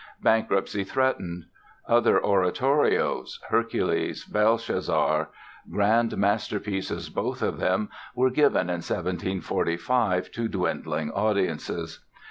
[0.23, 1.45] Bankruptcy threatened.
[1.87, 5.29] Other oratorios, "Hercules", "Belshazzar",
[5.69, 12.03] grand masterpieces both of them, were given in 1745 to dwindling audiences.